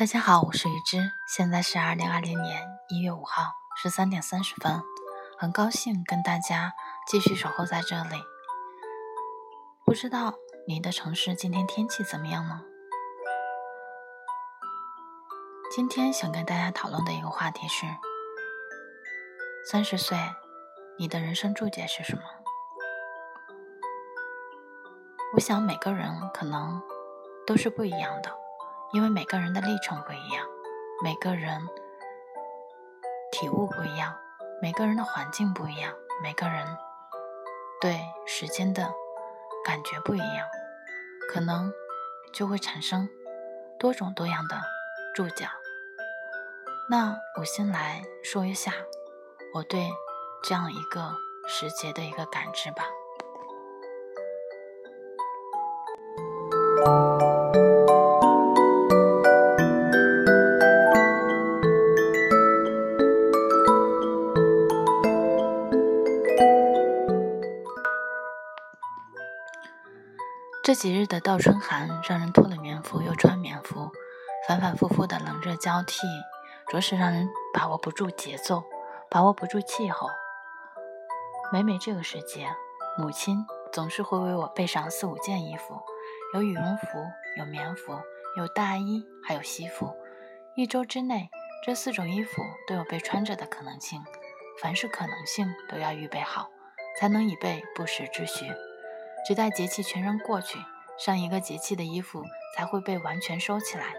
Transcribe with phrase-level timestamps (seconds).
[0.00, 4.82] 大家好，我是雨之，现在是二零二零年一月五号十三点三十分，
[5.36, 6.72] 很高兴跟大家
[7.06, 8.16] 继续守候在这里。
[9.84, 10.32] 不知道
[10.66, 12.62] 你的城市今天天气怎么样呢？
[15.70, 17.84] 今天想跟大家讨论的一个话题是：
[19.70, 20.16] 三十岁，
[20.96, 22.22] 你的人生注解是什么？
[25.34, 26.80] 我想每个人可能
[27.46, 28.39] 都是不一样的。
[28.92, 30.46] 因为每个人的历程不一样，
[31.02, 31.60] 每个人
[33.30, 34.16] 体悟不一样，
[34.60, 36.66] 每个人的环境不一样，每个人
[37.80, 38.92] 对时间的
[39.64, 40.48] 感觉不一样，
[41.32, 41.72] 可能
[42.32, 43.08] 就会产生
[43.78, 44.60] 多种多样的
[45.14, 45.46] 注脚。
[46.88, 48.72] 那我先来说一下
[49.54, 49.88] 我对
[50.42, 51.14] 这样一个
[51.46, 52.84] 时节的一个感知吧。
[70.70, 73.90] 这几日的倒春寒，让人脱了棉服又穿棉服，
[74.46, 76.06] 反反复复的冷热交替，
[76.68, 78.62] 着实让人把握不住节奏，
[79.10, 80.08] 把握不住气候。
[81.52, 82.48] 每每这个时节，
[82.96, 85.82] 母亲总是会为我备上四五件衣服，
[86.34, 87.04] 有羽绒服，
[87.36, 87.98] 有棉服，
[88.36, 89.92] 有大衣，还有西服。
[90.54, 91.30] 一周之内，
[91.66, 94.00] 这四种衣服都有被穿着的可能性，
[94.62, 96.48] 凡是可能性都要预备好，
[96.96, 98.44] 才能以备不时之需。
[99.26, 100.58] 只待节气全然过去，
[100.98, 102.24] 上一个节气的衣服
[102.56, 103.94] 才会被完全收起来。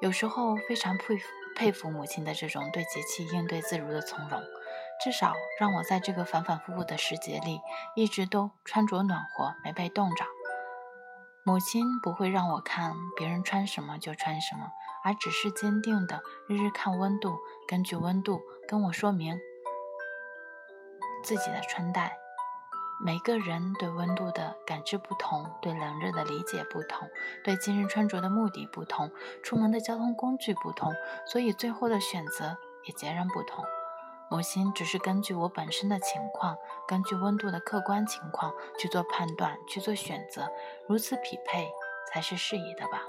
[0.00, 4.40] 有时候非常佩服佩服母亲的这种对节气应对自如的从容，
[5.02, 7.60] 至少让我在这个反反复复的时节里，
[7.94, 10.24] 一直都穿着暖和，没被冻着。
[11.44, 14.70] 母亲不会让我看别人穿什么就穿什么，
[15.04, 17.36] 而只是坚定的日日看温度，
[17.66, 19.38] 根据温度跟我说明
[21.24, 22.21] 自己的穿戴。
[23.04, 27.08] 每个人对温度的感知不同，对冷热的理解不同，
[27.42, 29.10] 对今日穿着的目的不同，
[29.42, 30.92] 出门的交通工具不同，
[31.26, 33.64] 所以最后的选择也截然不同。
[34.30, 40.48] 母亲只是根据我本身的情况，根据温度的客观情况去做判断，去做选择，
[40.86, 41.68] 如此匹配
[42.08, 43.02] 才是适宜的吧。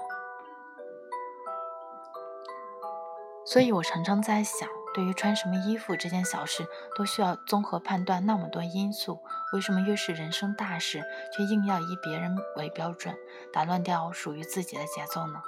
[3.46, 4.68] 所以我常常在想。
[4.94, 9.20] 对于穿什么衣服这件小事，都需要综合判断那么多因素，
[9.52, 11.02] 为什么越是人生大事，
[11.36, 13.16] 却硬要以别人为标准，
[13.52, 15.42] 打乱掉属于自己的节奏呢？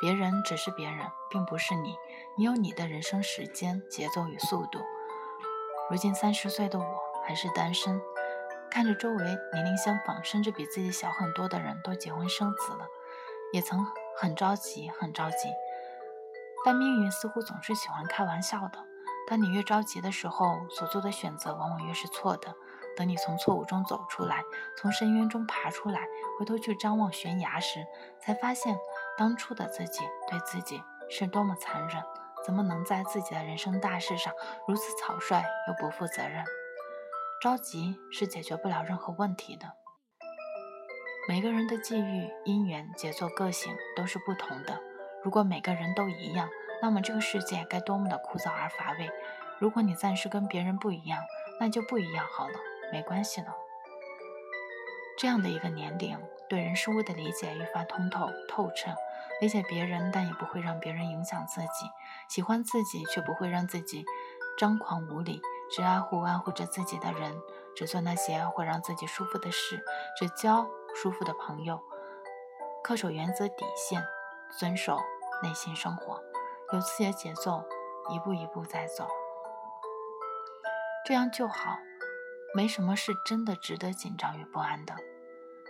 [0.00, 1.94] 别人只是别人，并不是你，
[2.38, 4.80] 你有你的人生时间、节奏与速度。
[5.90, 6.84] 如今三十岁的我
[7.26, 8.00] 还是单身，
[8.70, 12.86] 看着周围年龄相仿，甚至比自己小很多的人都结婚生子了，
[13.52, 13.84] 也曾
[14.16, 15.48] 很着急，很着急。
[16.64, 18.78] 但命运似乎总是喜欢开玩笑的。
[19.28, 22.54] 当你越着急的时候，所做的选择往往越是错的。
[22.96, 24.42] 等你从错误中走出来，
[24.76, 26.06] 从深渊中爬出来，
[26.38, 27.86] 回头去张望悬崖时，
[28.20, 28.76] 才发现
[29.16, 32.02] 当初的自己对自己是多么残忍。
[32.44, 34.32] 怎么能在自己的人生大事上
[34.66, 36.44] 如此草率又不负责任？
[37.40, 39.72] 着急是解决不了任何问题的。
[41.28, 44.80] 每个人的际遇、因缘、节奏、个性都是不同的。
[45.22, 46.48] 如果每个人都一样，
[46.82, 49.10] 那么这个世界该多么的枯燥而乏味。
[49.58, 51.22] 如果你暂时跟别人不一样，
[51.58, 52.54] 那就不一样好了，
[52.92, 53.48] 没关系的。
[55.18, 58.94] 这样的一个年龄，对人事物的理解愈发通透透彻，
[59.42, 61.86] 理解别人，但也不会让别人影响自己；
[62.28, 64.06] 喜欢自己，却不会让自己
[64.56, 65.42] 张狂无理。
[65.70, 67.36] 只爱护爱护着自己的人，
[67.76, 69.84] 只做那些会让自己舒服的事，
[70.18, 70.66] 只交
[70.96, 71.80] 舒服的朋友，
[72.82, 74.02] 恪守原则底线。
[74.58, 74.98] 遵守
[75.42, 76.22] 内心生活，
[76.72, 77.64] 有自己的节奏，
[78.10, 79.08] 一步一步在走，
[81.04, 81.78] 这样就好。
[82.52, 84.96] 没什么是真的值得紧张与不安的。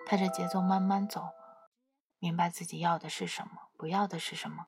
[0.06, 1.28] 踏着节奏慢慢走，
[2.18, 4.64] 明白自己要的是什么，不要的是什么，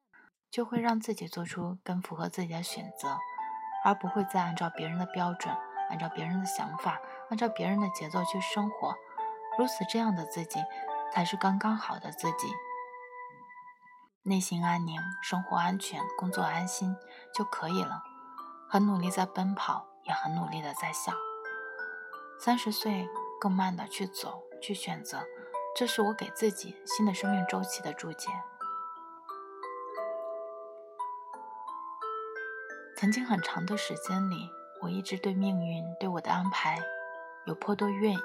[0.50, 3.16] 就会让自己做出更符合自己的选择，
[3.84, 5.56] 而不会再按照别人的标准，
[5.88, 7.00] 按照别人的想法，
[7.31, 8.94] 按照别人的节奏去生活。
[9.58, 10.60] 如此这样的自己，
[11.12, 12.46] 才是刚刚好的自己。
[14.24, 16.96] 内心安宁，生活安全，工作安心
[17.34, 18.04] 就可以了。
[18.69, 21.12] 很努力在奔跑，也很努力的在笑。
[22.38, 23.08] 三十岁，
[23.40, 25.24] 更慢的去走，去选择，
[25.74, 28.28] 这是我给自己新的生命周期的注解。
[32.96, 34.48] 曾经很长的时间里，
[34.82, 36.78] 我一直对命运对我的安排
[37.46, 38.16] 有颇多怨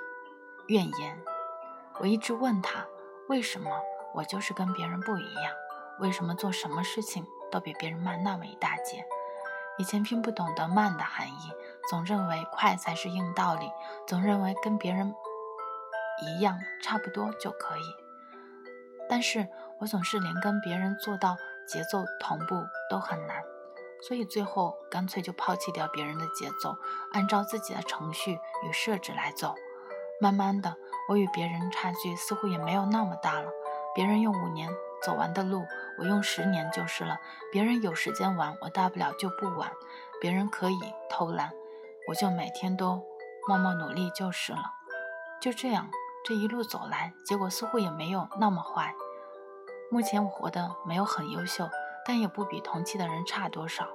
[0.67, 1.19] 怨言。
[1.99, 2.85] 我一直问他，
[3.29, 3.71] 为什么
[4.13, 5.51] 我就是跟别人不一样？
[5.99, 9.05] 为什么做什么事情都比别人慢那么一大截。
[9.77, 11.53] 以前并不懂得慢的含义，
[11.89, 13.71] 总认为快才是硬道理，
[14.07, 15.13] 总认为跟别人
[16.25, 17.81] 一样差不多就可以。
[19.07, 19.47] 但是
[19.79, 23.43] 我总是连跟别人做到节奏同步都很难，
[24.01, 26.75] 所以最后干脆就抛弃掉别人的节奏，
[27.13, 29.53] 按照自己的程序与设置来走。
[30.19, 30.75] 慢慢的，
[31.09, 33.51] 我与别人差距似乎也没有那么大了。
[33.93, 34.69] 别人用五年
[35.03, 35.65] 走完的路，
[35.99, 37.19] 我用十年就是了。
[37.51, 39.69] 别人有时间玩，我大不了就不玩；
[40.19, 40.79] 别人可以
[41.09, 41.51] 偷懒，
[42.09, 43.01] 我就每天都
[43.47, 44.59] 默默努力就是了。
[45.39, 45.89] 就这样，
[46.25, 48.93] 这一路走来，结果似乎也没有那么坏。
[49.89, 51.69] 目前我活得没有很优秀，
[52.05, 53.87] 但也不比同期的人差多少。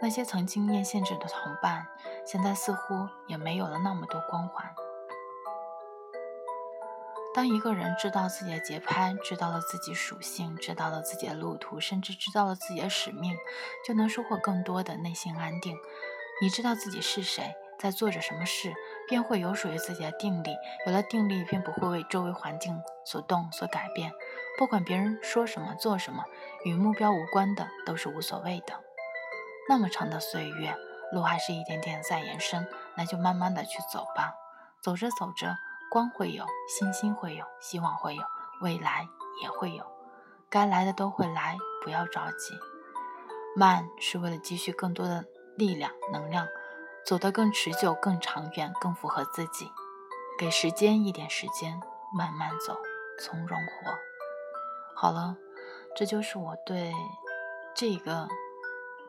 [0.00, 1.86] 那些曾经念限制的同伴，
[2.26, 4.74] 现在似乎也没有了那么多光环。
[7.34, 13.34] 当一个人知道自己的节拍，知道了自己属性，知道了自己的路途，甚至知道了自己的使命，
[13.86, 15.76] 就能收获更多的内心安定。
[16.42, 18.74] 你知道自己是谁，在做着什么事，
[19.08, 20.54] 便会有属于自己的定力。
[20.86, 24.12] 有了定力，便不会为周围环境所动、所改变。
[24.58, 26.24] 不管别人说什么、做什么，
[26.66, 28.78] 与目标无关的都是无所谓的。
[29.70, 30.76] 那么长的岁月，
[31.12, 34.34] 路还是一点点在延伸，那就慢慢的去走吧。
[34.82, 35.56] 走着走着。
[35.92, 38.22] 光会有，星星会有，希望会有，
[38.62, 39.06] 未来
[39.42, 39.84] 也会有，
[40.48, 42.54] 该来的都会来，不要着急。
[43.54, 46.48] 慢是为了积蓄更多的力量、能量，
[47.04, 49.70] 走得更持久、更长远、更符合自己。
[50.38, 51.78] 给时间一点时间，
[52.16, 52.74] 慢慢走，
[53.20, 53.92] 从容活。
[54.94, 55.36] 好了，
[55.94, 56.94] 这就是我对
[57.74, 58.26] 这个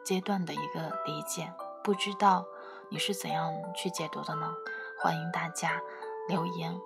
[0.04, 2.46] 阶段的一个理解，不知道
[2.92, 4.54] 你是怎样去解读的呢？
[5.00, 5.82] 欢迎大家。
[6.28, 6.80] 留言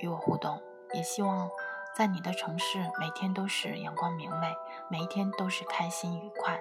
[0.00, 0.60] 与我互动，
[0.94, 1.50] 也希望
[1.94, 4.54] 在你的城市每天都是阳光明媚，
[4.90, 6.60] 每一天都是开心愉快。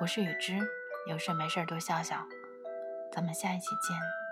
[0.00, 0.58] 我是雨之，
[1.06, 2.16] 有事没事多笑笑，
[3.12, 4.23] 咱们下一期见。